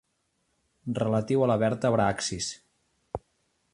[0.99, 2.49] Relatiu a la vèrtebra axis.